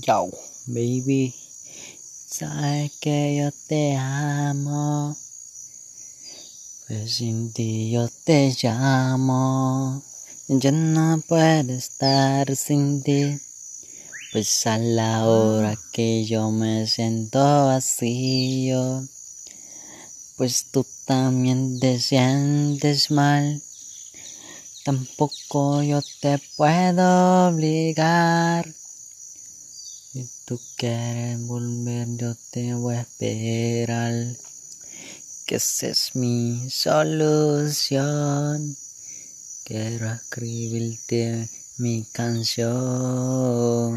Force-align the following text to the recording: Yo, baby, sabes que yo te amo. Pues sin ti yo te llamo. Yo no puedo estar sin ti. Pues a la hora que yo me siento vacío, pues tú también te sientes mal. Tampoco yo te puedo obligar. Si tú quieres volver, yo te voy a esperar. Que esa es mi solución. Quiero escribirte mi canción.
Yo, 0.00 0.30
baby, 0.66 1.34
sabes 2.30 2.92
que 3.00 3.36
yo 3.36 3.50
te 3.66 3.96
amo. 3.96 5.16
Pues 6.86 7.14
sin 7.14 7.52
ti 7.52 7.90
yo 7.90 8.08
te 8.24 8.54
llamo. 8.62 10.00
Yo 10.46 10.70
no 10.70 11.20
puedo 11.26 11.72
estar 11.72 12.54
sin 12.54 13.02
ti. 13.02 13.40
Pues 14.30 14.68
a 14.68 14.78
la 14.78 15.26
hora 15.26 15.76
que 15.92 16.24
yo 16.26 16.52
me 16.52 16.86
siento 16.86 17.40
vacío, 17.66 19.04
pues 20.36 20.66
tú 20.70 20.86
también 21.06 21.80
te 21.80 21.98
sientes 21.98 23.10
mal. 23.10 23.62
Tampoco 24.84 25.82
yo 25.82 26.02
te 26.20 26.38
puedo 26.56 27.48
obligar. 27.48 28.77
Si 30.10 30.26
tú 30.46 30.58
quieres 30.78 31.38
volver, 31.46 32.08
yo 32.16 32.34
te 32.50 32.72
voy 32.72 32.94
a 32.94 33.02
esperar. 33.02 34.14
Que 35.44 35.56
esa 35.56 35.88
es 35.88 36.16
mi 36.16 36.70
solución. 36.70 37.98
Quiero 39.64 40.10
escribirte 40.10 41.50
mi 41.76 42.06
canción. 42.10 43.92